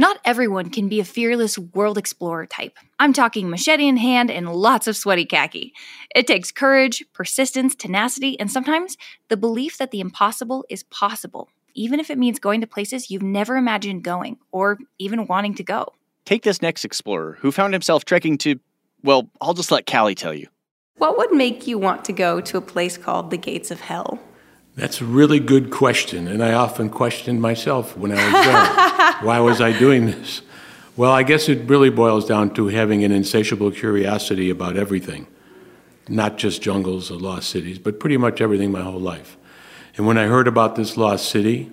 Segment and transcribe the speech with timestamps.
[0.00, 2.78] Not everyone can be a fearless world explorer type.
[2.98, 5.74] I'm talking machete in hand and lots of sweaty khaki.
[6.14, 8.96] It takes courage, persistence, tenacity, and sometimes
[9.28, 13.20] the belief that the impossible is possible, even if it means going to places you've
[13.20, 15.92] never imagined going or even wanting to go.
[16.24, 18.58] Take this next explorer who found himself trekking to,
[19.02, 20.46] well, I'll just let Callie tell you.
[20.96, 24.18] What would make you want to go to a place called the Gates of Hell?
[24.80, 29.14] That's a really good question, and I often questioned myself when I was young.
[29.26, 30.40] Why was I doing this?
[30.96, 35.26] Well, I guess it really boils down to having an insatiable curiosity about everything,
[36.08, 39.36] not just jungles or lost cities, but pretty much everything my whole life.
[39.98, 41.70] And when I heard about this lost city,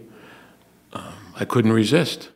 [0.91, 2.31] um, I couldn't resist.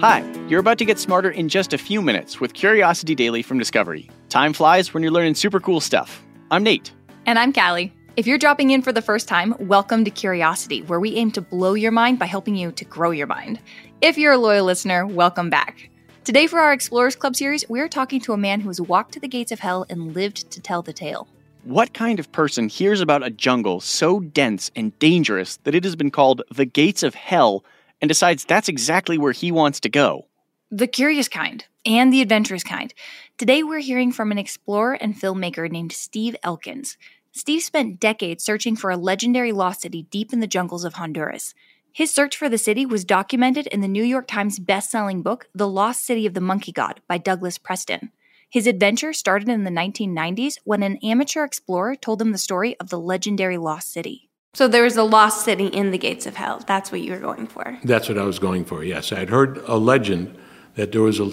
[0.00, 3.58] Hi, you're about to get smarter in just a few minutes with Curiosity Daily from
[3.58, 4.08] Discovery.
[4.28, 6.22] Time flies when you're learning super cool stuff.
[6.50, 6.92] I'm Nate.
[7.26, 7.92] And I'm Callie.
[8.16, 11.40] If you're dropping in for the first time, welcome to Curiosity, where we aim to
[11.40, 13.60] blow your mind by helping you to grow your mind.
[14.00, 15.90] If you're a loyal listener, welcome back.
[16.24, 19.20] Today, for our Explorers Club series, we're talking to a man who has walked to
[19.20, 21.28] the gates of hell and lived to tell the tale.
[21.64, 25.96] What kind of person hears about a jungle so dense and dangerous that it has
[25.96, 27.64] been called the gates of hell
[28.00, 30.26] and decides that's exactly where he wants to go?
[30.70, 32.92] The curious kind and the adventurous kind.
[33.36, 36.96] Today, we're hearing from an explorer and filmmaker named Steve Elkins.
[37.32, 41.52] Steve spent decades searching for a legendary lost city deep in the jungles of Honduras.
[41.90, 45.66] His search for the city was documented in the New York Times best-selling book The
[45.66, 48.12] Lost City of the Monkey God by Douglas Preston.
[48.48, 52.90] His adventure started in the 1990s when an amateur explorer told him the story of
[52.90, 54.30] the legendary lost city.
[54.52, 56.62] So there was a lost city in the Gates of Hell.
[56.68, 57.80] That's what you were going for.
[57.82, 59.10] That's what I was going for, yes.
[59.10, 60.38] I had heard a legend
[60.76, 61.32] that there was a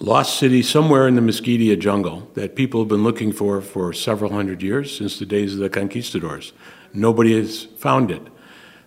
[0.00, 4.32] lost city somewhere in the Mosquitia jungle that people have been looking for for several
[4.32, 6.54] hundred years, since the days of the conquistadors.
[6.94, 8.22] Nobody has found it.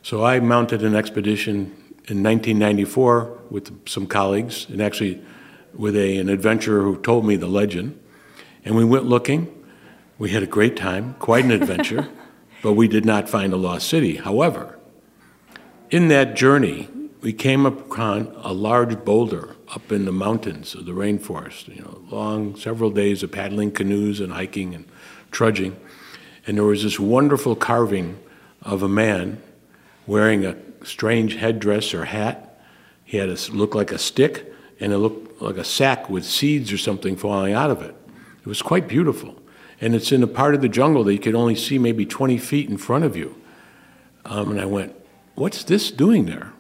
[0.02, 1.72] So I mounted an expedition
[2.08, 5.22] in 1994 with some colleagues, and actually
[5.74, 8.00] with a, an adventurer who told me the legend.
[8.66, 9.54] And we went looking.
[10.18, 12.10] We had a great time, quite an adventure,
[12.64, 14.16] but we did not find a lost city.
[14.16, 14.80] However,
[15.92, 16.90] in that journey,
[17.24, 22.02] we came upon a large boulder up in the mountains of the rainforest, you know,
[22.10, 24.86] long several days of paddling canoes and hiking and
[25.32, 25.78] trudging.
[26.46, 28.20] And there was this wonderful carving
[28.62, 29.42] of a man
[30.06, 32.62] wearing a strange headdress or hat.
[33.06, 36.74] He had a looked like a stick, and it looked like a sack with seeds
[36.74, 37.96] or something falling out of it.
[38.42, 39.42] It was quite beautiful.
[39.80, 42.38] And it's in a part of the jungle that you could only see maybe 20
[42.38, 43.42] feet in front of you.
[44.26, 44.94] Um, and I went,
[45.36, 46.52] What's this doing there?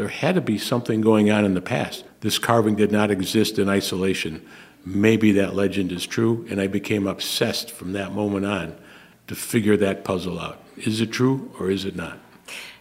[0.00, 2.04] There had to be something going on in the past.
[2.20, 4.40] This carving did not exist in isolation.
[4.82, 8.78] Maybe that legend is true, and I became obsessed from that moment on
[9.26, 10.58] to figure that puzzle out.
[10.78, 12.18] Is it true or is it not?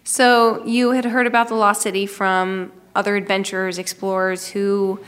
[0.06, 5.02] So, you had heard about the Lost City from other adventurers, explorers who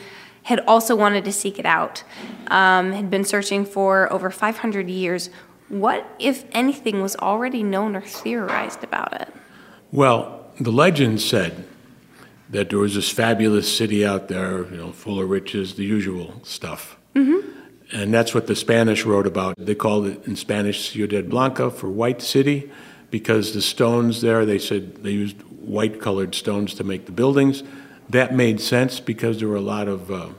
[0.44, 2.04] had also wanted to seek it out,
[2.48, 5.30] um, had been searching for over 500 years.
[5.70, 9.34] What, if anything, was already known or theorized about it?
[9.94, 11.66] Well, the legend said
[12.52, 16.40] that there was this fabulous city out there, you know, full of riches, the usual
[16.44, 16.98] stuff.
[17.16, 17.48] Mm-hmm.
[17.94, 19.56] And that's what the Spanish wrote about.
[19.58, 22.72] They called it in Spanish Ciudad Blanca for white city
[23.10, 27.64] because the stones there, they said they used white colored stones to make the buildings.
[28.10, 30.30] That made sense because there were a lot of uh,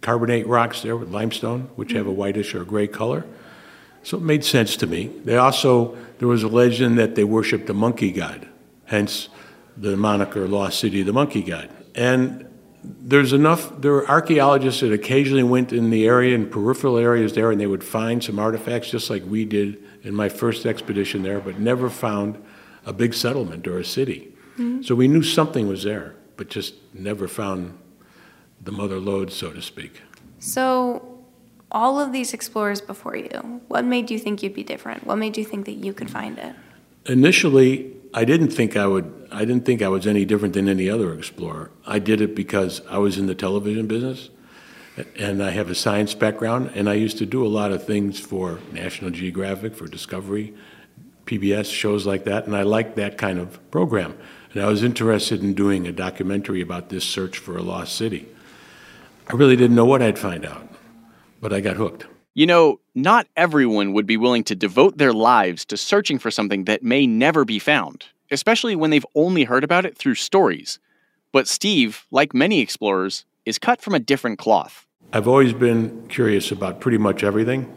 [0.00, 1.98] carbonate rocks there with limestone, which mm-hmm.
[1.98, 3.24] have a whitish or gray color.
[4.02, 5.06] So it made sense to me.
[5.24, 8.48] They also, there was a legend that they worshiped a monkey god,
[8.86, 9.28] hence
[9.82, 11.68] the moniker Lost City of the Monkey God.
[11.96, 12.48] And
[12.84, 17.50] there's enough, there were archaeologists that occasionally went in the area and peripheral areas there
[17.50, 21.40] and they would find some artifacts just like we did in my first expedition there,
[21.40, 22.42] but never found
[22.86, 24.32] a big settlement or a city.
[24.52, 24.82] Mm-hmm.
[24.82, 27.76] So we knew something was there, but just never found
[28.62, 30.00] the mother lode, so to speak.
[30.38, 31.24] So,
[31.70, 35.06] all of these explorers before you, what made you think you'd be different?
[35.06, 36.54] What made you think that you could find it?
[37.06, 39.28] Initially, I didn't think I would.
[39.30, 41.70] I didn't think I was any different than any other explorer.
[41.86, 44.28] I did it because I was in the television business,
[45.16, 48.20] and I have a science background, and I used to do a lot of things
[48.20, 50.54] for National Geographic, for Discovery,
[51.24, 54.16] PBS shows like that, and I liked that kind of program.
[54.52, 58.28] And I was interested in doing a documentary about this search for a lost city.
[59.28, 60.68] I really didn't know what I'd find out,
[61.40, 62.06] but I got hooked.
[62.34, 66.64] You know, not everyone would be willing to devote their lives to searching for something
[66.64, 70.78] that may never be found, especially when they've only heard about it through stories.
[71.30, 74.86] But Steve, like many explorers, is cut from a different cloth.
[75.12, 77.70] I've always been curious about pretty much everything.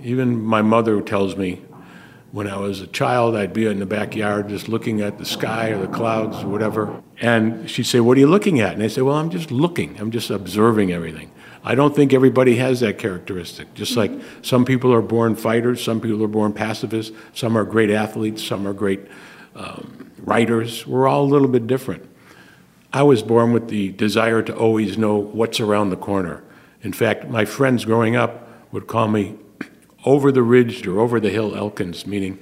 [0.00, 1.62] Even my mother tells me
[2.32, 5.68] When I was a child, I'd be in the backyard just looking at the sky
[5.68, 7.00] or the clouds or whatever.
[7.20, 8.72] And she'd say, What are you looking at?
[8.72, 11.30] And I'd say, Well, I'm just looking, I'm just observing everything.
[11.64, 13.72] I don't think everybody has that characteristic.
[13.74, 14.10] Just like
[14.42, 18.66] some people are born fighters, some people are born pacifists, some are great athletes, some
[18.66, 19.00] are great
[19.54, 20.86] um, writers.
[20.86, 22.08] We're all a little bit different.
[22.92, 26.42] I was born with the desire to always know what's around the corner.
[26.82, 29.38] In fact, my friends growing up would call me
[30.04, 32.38] over the ridge or over the hill Elkins, meaning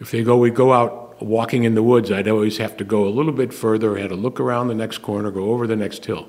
[0.00, 3.06] if they go, we go out walking in the woods, I'd always have to go
[3.06, 5.76] a little bit further, I had to look around the next corner, go over the
[5.76, 6.28] next hill.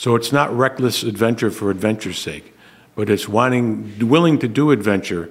[0.00, 2.54] So it's not reckless adventure for adventure's sake,
[2.94, 5.28] but it's wanting, willing to do adventure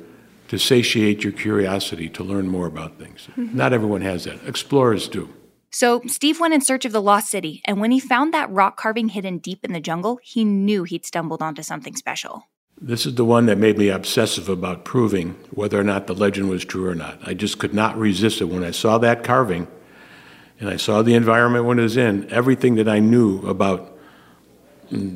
[0.49, 3.29] to satiate your curiosity, to learn more about things.
[3.31, 3.57] Mm-hmm.
[3.57, 4.47] Not everyone has that.
[4.47, 5.33] Explorers do.
[5.71, 8.77] So Steve went in search of the lost city, and when he found that rock
[8.77, 12.43] carving hidden deep in the jungle, he knew he'd stumbled onto something special.
[12.79, 16.47] This is the one that made me obsessive about proving whether or not the legend
[16.47, 17.17] was true or not.
[17.25, 18.45] I just could not resist it.
[18.45, 19.67] When I saw that carving
[20.59, 23.95] and I saw the environment when it was in, everything that I knew about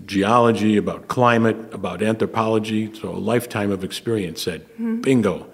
[0.06, 5.02] geology, about climate, about anthropology, so a lifetime of experience said, mm-hmm.
[5.02, 5.48] bingo,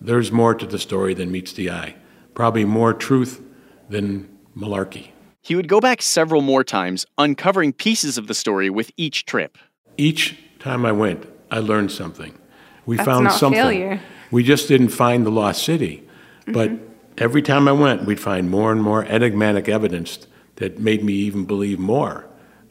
[0.00, 1.96] there's more to the story than meets the eye.
[2.34, 3.42] Probably more truth
[3.88, 5.10] than malarkey.
[5.42, 9.58] He would go back several more times, uncovering pieces of the story with each trip.
[9.96, 12.36] Each time I went, I learned something.
[12.84, 13.60] We That's found not something.
[13.60, 14.00] Failure.
[14.30, 16.06] We just didn't find the lost city.
[16.42, 16.52] Mm-hmm.
[16.52, 16.70] But
[17.18, 20.26] every time I went, we'd find more and more enigmatic evidence
[20.56, 22.25] that made me even believe more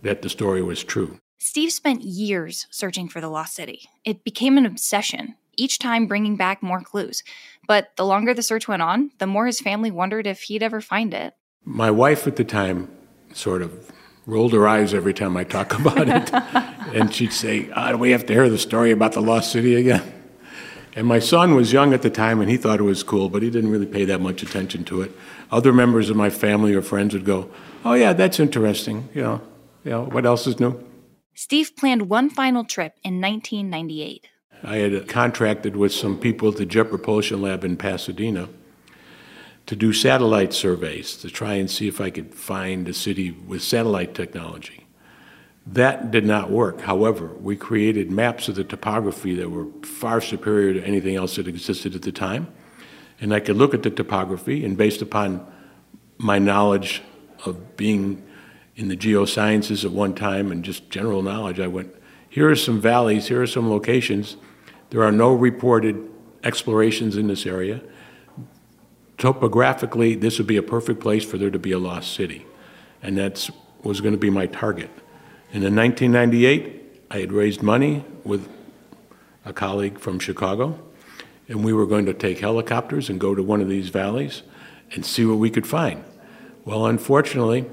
[0.05, 1.19] that the story was true.
[1.37, 3.89] Steve spent years searching for the lost city.
[4.03, 7.23] It became an obsession, each time bringing back more clues.
[7.67, 10.81] But the longer the search went on, the more his family wondered if he'd ever
[10.81, 11.33] find it.
[11.63, 12.89] My wife at the time
[13.33, 13.91] sort of
[14.25, 16.33] rolled her eyes every time I talk about it.
[16.95, 19.75] and she'd say, oh, Do we have to hear the story about the lost city
[19.75, 20.13] again?
[20.95, 23.43] And my son was young at the time and he thought it was cool, but
[23.43, 25.11] he didn't really pay that much attention to it.
[25.51, 27.49] Other members of my family or friends would go,
[27.83, 29.09] Oh, yeah, that's interesting.
[29.13, 29.41] You know,
[29.85, 30.83] you know, what else is new?
[31.35, 34.27] Steve planned one final trip in 1998.
[34.63, 38.49] I had contracted with some people at the Jet Propulsion Lab in Pasadena
[39.67, 43.61] to do satellite surveys to try and see if I could find a city with
[43.61, 44.87] satellite technology.
[45.67, 46.81] That did not work.
[46.81, 51.47] However, we created maps of the topography that were far superior to anything else that
[51.47, 52.47] existed at the time.
[53.19, 55.45] And I could look at the topography, and based upon
[56.17, 57.01] my knowledge
[57.45, 58.23] of being
[58.75, 61.94] in the geosciences at one time and just general knowledge, I went,
[62.30, 64.36] here are some valleys, here are some locations.
[64.89, 66.10] There are no reported
[66.44, 67.81] explorations in this area.
[69.18, 72.45] Topographically, this would be a perfect place for there to be a lost city.
[73.01, 73.50] And that
[73.83, 74.89] was going to be my target.
[75.54, 78.50] And in 1998, I had raised money with
[79.45, 80.80] a colleague from Chicago,
[81.48, 84.42] and we were going to take helicopters and go to one of these valleys
[84.92, 86.04] and see what we could find.
[86.66, 87.66] Well, unfortunately,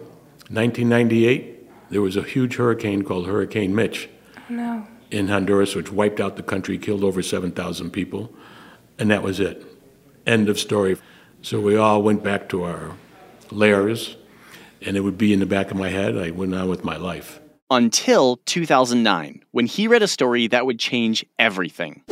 [0.52, 4.86] 1998, there was a huge hurricane called Hurricane Mitch oh, no.
[5.10, 8.30] in Honduras, which wiped out the country, killed over 7,000 people,
[8.98, 9.64] and that was it.
[10.26, 10.98] End of story.
[11.40, 12.96] So we all went back to our
[13.50, 14.16] lairs,
[14.82, 16.18] and it would be in the back of my head.
[16.18, 17.40] I went on with my life.
[17.70, 22.02] Until 2009, when he read a story that would change everything.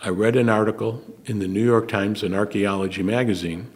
[0.00, 3.70] I read an article in the New York Times and Archaeology magazine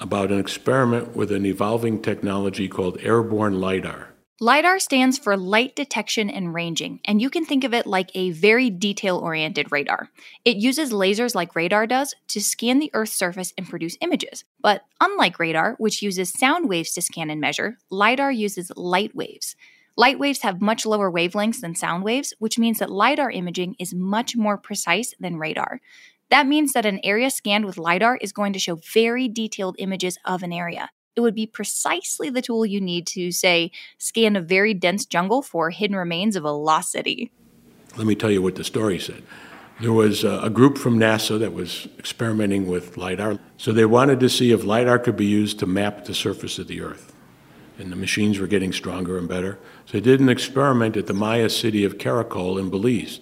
[0.00, 4.08] about an experiment with an evolving technology called airborne LIDAR.
[4.42, 8.30] LIDAR stands for Light Detection and Ranging, and you can think of it like a
[8.30, 10.08] very detail oriented radar.
[10.46, 14.44] It uses lasers like radar does to scan the Earth's surface and produce images.
[14.62, 19.56] But unlike radar, which uses sound waves to scan and measure, LIDAR uses light waves.
[19.94, 23.92] Light waves have much lower wavelengths than sound waves, which means that LIDAR imaging is
[23.92, 25.82] much more precise than radar.
[26.30, 30.16] That means that an area scanned with LiDAR is going to show very detailed images
[30.24, 30.90] of an area.
[31.16, 35.42] It would be precisely the tool you need to, say, scan a very dense jungle
[35.42, 37.32] for hidden remains of a lost city.
[37.96, 39.24] Let me tell you what the story said.
[39.80, 43.38] There was a group from NASA that was experimenting with LiDAR.
[43.56, 46.68] So they wanted to see if LiDAR could be used to map the surface of
[46.68, 47.12] the Earth.
[47.78, 49.58] And the machines were getting stronger and better.
[49.86, 53.20] So they did an experiment at the Maya city of Caracol in Belize.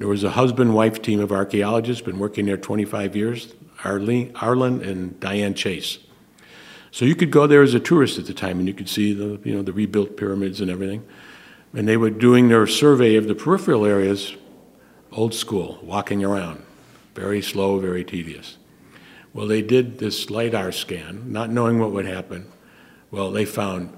[0.00, 3.52] There was a husband wife team of archaeologists, been working there 25 years,
[3.84, 5.98] Arlene, Arlen and Diane Chase.
[6.90, 9.12] So you could go there as a tourist at the time and you could see
[9.12, 11.06] the, you know, the rebuilt pyramids and everything.
[11.74, 14.34] And they were doing their survey of the peripheral areas,
[15.12, 16.62] old school, walking around,
[17.14, 18.56] very slow, very tedious.
[19.34, 22.50] Well, they did this LIDAR scan, not knowing what would happen.
[23.10, 23.94] Well, they found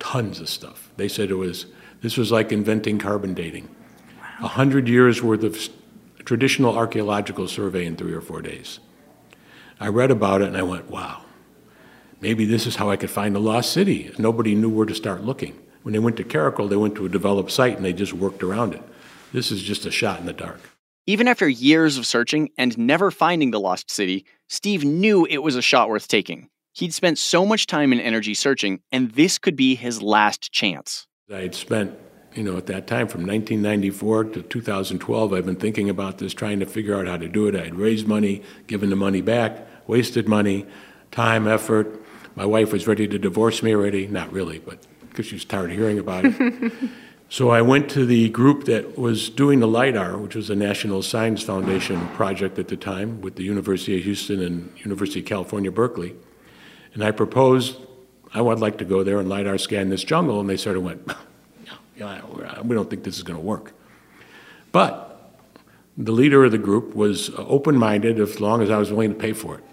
[0.00, 0.90] tons of stuff.
[0.96, 1.66] They said it was,
[2.02, 3.68] this was like inventing carbon dating.
[4.40, 5.68] 100 years worth of
[6.24, 8.78] traditional archaeological survey in three or four days.
[9.80, 11.22] I read about it and I went, wow,
[12.20, 14.12] maybe this is how I could find the lost city.
[14.18, 15.58] Nobody knew where to start looking.
[15.82, 18.42] When they went to Caracol, they went to a developed site and they just worked
[18.42, 18.82] around it.
[19.32, 20.60] This is just a shot in the dark.
[21.06, 25.56] Even after years of searching and never finding the lost city, Steve knew it was
[25.56, 26.50] a shot worth taking.
[26.74, 31.06] He'd spent so much time and energy searching, and this could be his last chance.
[31.32, 31.98] I had spent,
[32.34, 36.60] you know, at that time from 1994 to 2012, I've been thinking about this, trying
[36.60, 37.56] to figure out how to do it.
[37.56, 40.66] I had raised money, given the money back, wasted money,
[41.10, 42.02] time, effort.
[42.34, 44.06] My wife was ready to divorce me already.
[44.06, 46.72] Not really, but because she was tired of hearing about it.
[47.28, 51.02] so I went to the group that was doing the LIDAR, which was a National
[51.02, 55.72] Science Foundation project at the time with the University of Houston and University of California,
[55.72, 56.14] Berkeley.
[56.94, 57.78] And I proposed,
[58.32, 60.38] I would like to go there and LIDAR scan this jungle.
[60.40, 61.10] And they sort of went,
[62.64, 63.72] we don't think this is going to work.
[64.72, 65.32] But
[65.96, 69.10] the leader of the group was uh, open minded as long as I was willing
[69.10, 69.64] to pay for it.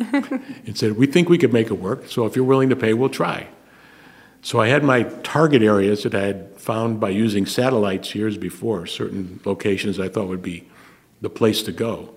[0.66, 2.94] and said, We think we could make it work, so if you're willing to pay,
[2.94, 3.48] we'll try.
[4.42, 8.86] So I had my target areas that I had found by using satellites years before,
[8.86, 10.66] certain locations I thought would be
[11.20, 12.14] the place to go.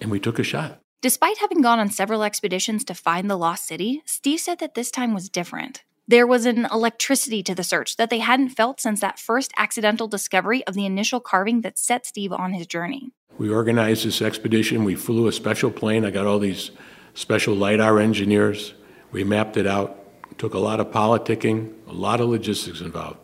[0.00, 0.78] And we took a shot.
[1.00, 4.92] Despite having gone on several expeditions to find the lost city, Steve said that this
[4.92, 5.82] time was different.
[6.08, 10.08] There was an electricity to the search that they hadn't felt since that first accidental
[10.08, 13.12] discovery of the initial carving that set Steve on his journey.
[13.38, 14.84] We organized this expedition.
[14.84, 16.04] We flew a special plane.
[16.04, 16.72] I got all these
[17.14, 18.74] special LIDAR engineers.
[19.12, 19.98] We mapped it out.
[20.38, 23.18] took a lot of politicking, a lot of logistics involved.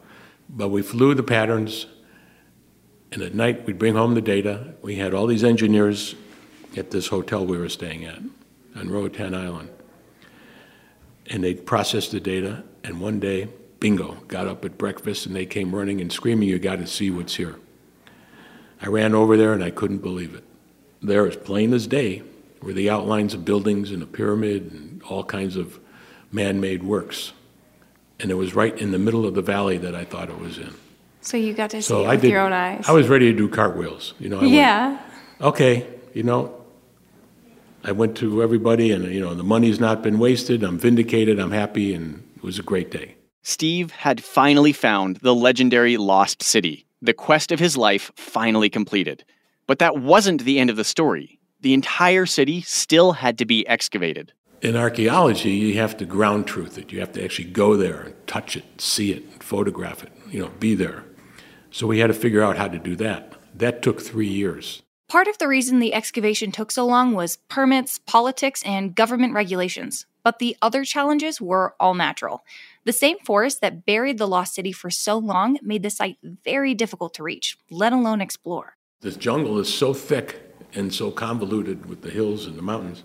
[0.49, 1.87] But we flew the patterns,
[3.11, 4.75] and at night we'd bring home the data.
[4.82, 6.14] We had all these engineers
[6.76, 8.20] at this hotel we were staying at
[8.76, 9.70] on Roatan Island.
[11.26, 13.49] And they processed the data, and one day,
[13.80, 17.11] bingo, got up at breakfast and they came running and screaming, You got to see
[17.11, 17.56] what's here.
[18.80, 20.44] I ran over there and I couldn't believe it.
[21.02, 22.23] There, as plain as day,
[22.62, 25.78] were the outlines of buildings and a pyramid and all kinds of
[26.32, 27.32] man made works.
[28.20, 30.58] And it was right in the middle of the valley that I thought it was
[30.58, 30.75] in.
[31.20, 32.88] So you got to see so it with did, your own eyes.
[32.88, 34.14] I was ready to do cartwheels.
[34.18, 34.88] You know, I yeah.
[34.88, 35.00] Went,
[35.40, 36.54] okay, you know,
[37.85, 40.62] I went to everybody and, you know, the money's not been wasted.
[40.62, 41.38] I'm vindicated.
[41.38, 41.94] I'm happy.
[41.94, 43.16] And it was a great day.
[43.42, 49.25] Steve had finally found the legendary Lost City the quest of his life finally completed.
[49.66, 51.38] But that wasn't the end of the story.
[51.61, 54.33] The entire city still had to be excavated.
[54.61, 56.90] In archaeology, you have to ground truth it.
[56.90, 60.50] You have to actually go there and touch it, see it, photograph it, you know,
[60.59, 61.04] be there.
[61.71, 63.35] So we had to figure out how to do that.
[63.54, 64.83] That took three years.
[65.09, 70.07] Part of the reason the excavation took so long was permits, politics, and government regulations.
[70.28, 72.44] But the other challenges were all natural.
[72.85, 76.75] The same forest that buried the lost city for so long made the site very
[76.75, 78.76] difficult to reach, let alone explore.
[79.00, 80.38] This jungle is so thick
[80.75, 83.04] and so convoluted with the hills and the mountains,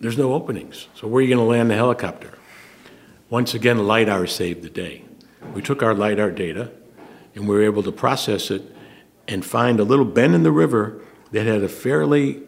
[0.00, 0.88] there's no openings.
[0.96, 2.36] So, where are you going to land the helicopter?
[3.30, 5.04] Once again, LIDAR saved the day.
[5.54, 6.72] We took our LIDAR data
[7.36, 8.74] and we were able to process it
[9.28, 11.00] and find a little bend in the river
[11.30, 12.42] that had a fairly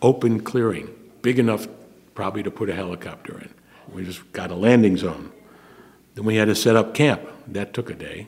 [0.00, 0.88] open clearing,
[1.20, 1.68] big enough
[2.16, 3.54] probably to put a helicopter in.
[3.92, 5.30] We just got a landing zone.
[6.14, 7.22] Then we had to set up camp.
[7.46, 8.26] That took a day.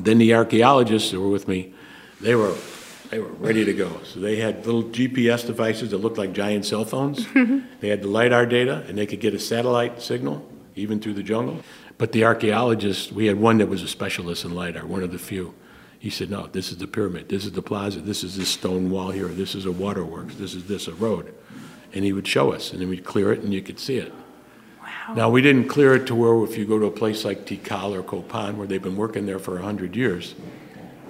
[0.00, 1.72] Then the archaeologists that were with me,
[2.20, 2.54] they were
[3.10, 4.00] they were ready to go.
[4.04, 7.26] So they had little GPS devices that looked like giant cell phones.
[7.80, 11.22] they had the LIDAR data, and they could get a satellite signal even through the
[11.22, 11.62] jungle.
[11.96, 15.18] But the archaeologists, we had one that was a specialist in LIDAR, one of the
[15.18, 15.54] few.
[15.98, 18.88] He said, no, this is the pyramid, this is the plaza, this is this stone
[18.88, 21.34] wall here, this is a waterworks, this is this, a road.
[21.92, 24.12] And he would show us, and then we'd clear it, and you could see it.
[24.80, 25.14] Wow.
[25.14, 27.94] Now, we didn't clear it to where if you go to a place like Tikal
[27.94, 30.34] or Copan, where they've been working there for 100 years,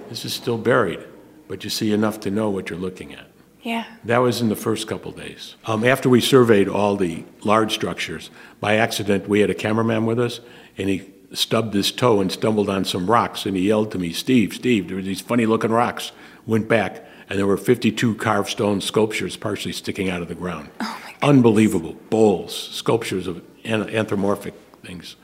[0.09, 0.99] this is still buried,
[1.47, 3.27] but you see enough to know what you're looking at.
[3.61, 3.85] Yeah.
[4.05, 5.55] That was in the first couple days.
[5.65, 10.19] Um, after we surveyed all the large structures, by accident, we had a cameraman with
[10.19, 10.39] us,
[10.77, 14.13] and he stubbed his toe and stumbled on some rocks, and he yelled to me,
[14.13, 16.11] Steve, Steve, there were these funny looking rocks.
[16.45, 20.69] Went back, and there were 52 carved stone sculptures partially sticking out of the ground.
[20.81, 21.95] Oh Unbelievable.
[22.09, 25.15] Bowls, sculptures of anthropomorphic things.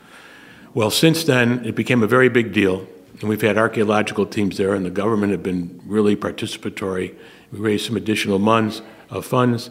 [0.74, 2.86] Well, since then, it became a very big deal,
[3.20, 7.14] and we've had archaeological teams there, and the government have been really participatory.
[7.50, 9.70] We raised some additional funds, uh, funds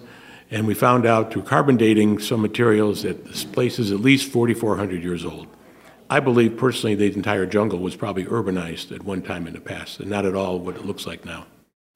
[0.52, 4.32] and we found out through carbon dating some materials that this place is at least
[4.32, 5.48] 4,400 years old.
[6.10, 10.00] I believe personally the entire jungle was probably urbanized at one time in the past,
[10.00, 11.48] and not at all what it looks like now.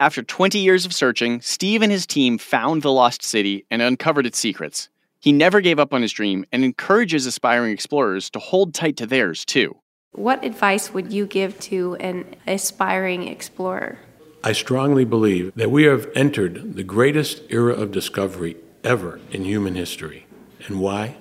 [0.02, 4.26] After 20 years of searching, Steve and his team found the lost city and uncovered
[4.26, 4.88] its secrets.
[5.20, 9.06] He never gave up on his dream and encourages aspiring explorers to hold tight to
[9.06, 9.76] theirs, too.
[10.14, 14.00] What advice would you give to an aspiring explorer?
[14.42, 19.76] I strongly believe that we have entered the greatest era of discovery ever in human
[19.76, 20.28] history.
[20.68, 21.18] And why?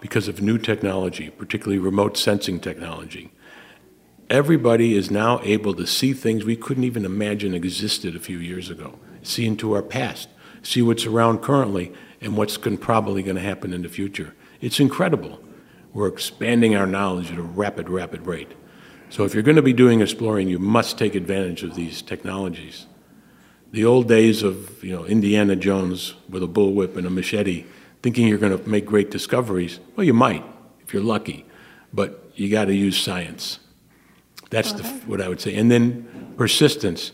[0.00, 3.30] Because of new technology, particularly remote sensing technology.
[4.30, 8.70] Everybody is now able to see things we couldn't even imagine existed a few years
[8.70, 10.28] ago, see into our past,
[10.62, 14.32] see what's around currently, and what's going, probably going to happen in the future.
[14.60, 15.40] It's incredible.
[15.92, 18.52] We're expanding our knowledge at a rapid, rapid rate.
[19.08, 22.86] So if you're going to be doing exploring, you must take advantage of these technologies.
[23.72, 27.64] The old days of you know Indiana Jones with a bullwhip and a machete,
[28.00, 29.80] thinking you're going to make great discoveries.
[29.96, 30.44] Well, you might
[30.82, 31.46] if you're lucky,
[31.92, 33.58] but you got to use science.
[34.50, 35.54] That's the, what I would say.
[35.54, 37.12] And then persistence.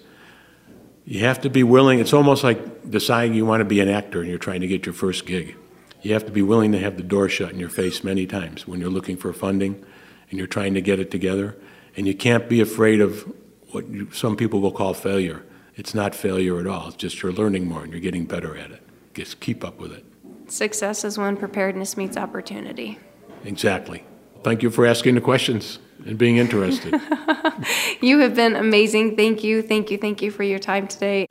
[1.05, 2.01] You have to be willing.
[2.01, 4.87] It's almost like deciding you want to be an actor and you're trying to get
[4.87, 5.55] your first gig.
[6.03, 8.67] You have to be willing to have the door shut in your face many times
[8.67, 9.85] when you're looking for funding
[10.31, 11.57] and you're trying to get it together.
[11.97, 13.33] And you can't be afraid of
[13.71, 15.45] what you, some people will call failure.
[15.75, 16.89] It's not failure at all.
[16.89, 18.83] It's just you're learning more and you're getting better at it.
[19.15, 20.05] Just keep up with it.
[20.49, 22.99] Success is when preparedness meets opportunity.
[23.45, 24.05] Exactly.
[24.43, 26.93] Thank you for asking the questions and being interested.
[28.01, 29.17] you have been amazing.
[29.17, 31.27] Thank you, thank you, thank you for your time today.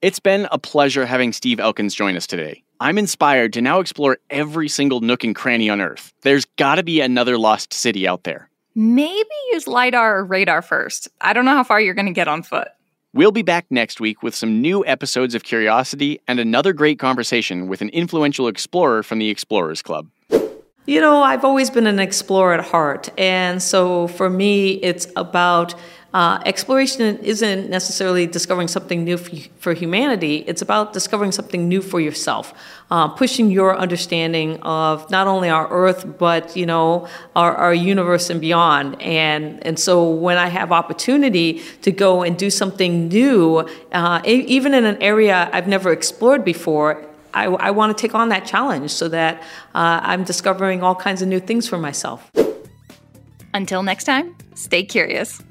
[0.00, 2.62] It's been a pleasure having Steve Elkins join us today.
[2.80, 6.12] I'm inspired to now explore every single nook and cranny on Earth.
[6.22, 8.48] There's gotta be another lost city out there.
[8.80, 11.08] Maybe use LiDAR or radar first.
[11.20, 12.68] I don't know how far you're going to get on foot.
[13.12, 17.66] We'll be back next week with some new episodes of Curiosity and another great conversation
[17.66, 20.06] with an influential explorer from the Explorers Club.
[20.88, 23.10] You know, I've always been an explorer at heart.
[23.18, 25.74] And so for me, it's about
[26.14, 31.82] uh, exploration isn't necessarily discovering something new for, for, humanity, it's about discovering something new
[31.82, 32.54] for yourself,
[32.90, 38.30] uh, pushing your understanding of not only our Earth, but, you know, our, our universe
[38.30, 39.02] and beyond.
[39.02, 44.72] And, and so when I have opportunity to go and do something new, uh, even
[44.72, 48.90] in an area I've never explored before, I, I want to take on that challenge
[48.90, 49.42] so that
[49.74, 52.30] uh, I'm discovering all kinds of new things for myself.
[53.54, 55.42] Until next time, stay curious.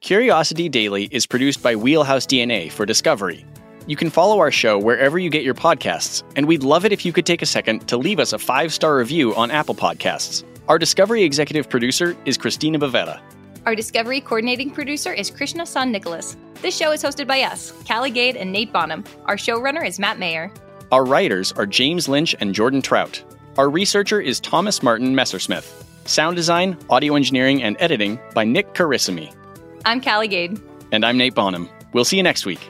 [0.00, 3.46] Curiosity Daily is produced by Wheelhouse DNA for Discovery.
[3.86, 7.04] You can follow our show wherever you get your podcasts, and we'd love it if
[7.04, 10.44] you could take a second to leave us a five star review on Apple Podcasts.
[10.68, 13.20] Our Discovery executive producer is Christina Bavetta.
[13.66, 16.36] Our Discovery coordinating producer is Krishna San Nicholas.
[16.60, 19.04] This show is hosted by us, Callie Gade and Nate Bonham.
[19.24, 20.52] Our showrunner is Matt Mayer.
[20.92, 23.22] Our writers are James Lynch and Jordan Trout.
[23.56, 25.82] Our researcher is Thomas Martin Messersmith.
[26.06, 29.34] Sound design, audio engineering, and editing by Nick Carissimi.
[29.86, 30.60] I'm Callie Gade.
[30.92, 31.70] And I'm Nate Bonham.
[31.94, 32.60] We'll see you next week.